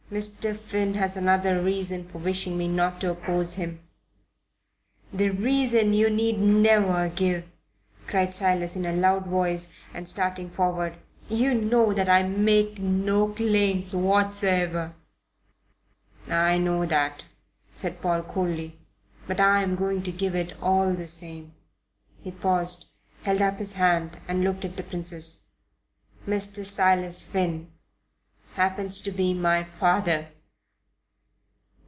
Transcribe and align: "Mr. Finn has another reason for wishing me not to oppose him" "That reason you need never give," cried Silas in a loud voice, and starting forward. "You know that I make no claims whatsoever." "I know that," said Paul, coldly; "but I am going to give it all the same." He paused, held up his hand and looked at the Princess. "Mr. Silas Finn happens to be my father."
"Mr. 0.11 0.53
Finn 0.53 0.95
has 0.95 1.15
another 1.15 1.61
reason 1.61 2.05
for 2.09 2.17
wishing 2.17 2.57
me 2.57 2.67
not 2.67 2.99
to 2.99 3.09
oppose 3.09 3.53
him" 3.53 3.79
"That 5.13 5.31
reason 5.31 5.93
you 5.93 6.09
need 6.09 6.37
never 6.37 7.07
give," 7.07 7.45
cried 8.07 8.35
Silas 8.35 8.75
in 8.75 8.85
a 8.85 8.91
loud 8.91 9.25
voice, 9.27 9.69
and 9.93 10.09
starting 10.09 10.49
forward. 10.49 10.97
"You 11.29 11.53
know 11.55 11.93
that 11.93 12.09
I 12.09 12.23
make 12.23 12.77
no 12.77 13.29
claims 13.29 13.95
whatsoever." 13.95 14.93
"I 16.27 16.57
know 16.57 16.85
that," 16.87 17.23
said 17.73 18.01
Paul, 18.01 18.23
coldly; 18.23 18.79
"but 19.27 19.39
I 19.39 19.63
am 19.63 19.77
going 19.77 20.01
to 20.03 20.11
give 20.11 20.35
it 20.35 20.57
all 20.61 20.91
the 20.91 21.07
same." 21.07 21.53
He 22.21 22.31
paused, 22.31 22.85
held 23.23 23.41
up 23.41 23.59
his 23.59 23.75
hand 23.75 24.19
and 24.27 24.43
looked 24.43 24.65
at 24.65 24.75
the 24.75 24.83
Princess. 24.83 25.45
"Mr. 26.27 26.65
Silas 26.65 27.25
Finn 27.25 27.71
happens 28.55 28.99
to 28.99 29.09
be 29.11 29.33
my 29.33 29.63
father." 29.79 30.27